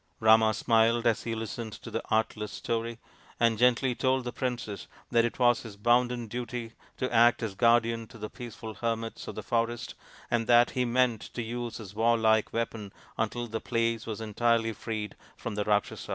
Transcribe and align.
Rama 0.19 0.51
smiled 0.55 1.05
as 1.05 1.21
he 1.21 1.35
listened 1.35 1.73
to 1.73 1.91
the 1.91 2.01
artless 2.09 2.51
story, 2.51 2.97
md 3.39 3.59
gently 3.59 3.93
told 3.93 4.23
the 4.23 4.33
princess 4.33 4.87
that 5.11 5.25
it 5.25 5.37
was 5.37 5.61
his 5.61 5.75
bounden 5.77 6.25
duty 6.25 6.73
to 6.97 7.13
act 7.13 7.43
as 7.43 7.53
guardian 7.53 8.07
to 8.07 8.17
the 8.17 8.27
peaceful 8.27 8.73
hermits 8.73 9.27
of 9.27 9.35
;he 9.35 9.43
forest, 9.43 9.93
and 10.31 10.47
that 10.47 10.71
he 10.71 10.85
meant 10.85 11.31
to 11.35 11.43
use 11.43 11.77
his 11.77 11.93
warlike 11.93 12.51
weapon 12.51 12.91
until 13.15 13.45
the 13.45 13.61
place 13.61 14.07
was 14.07 14.21
entirely 14.21 14.73
freed 14.73 15.15
from 15.37 15.53
the 15.53 15.63
Rakshasas. 15.65 16.09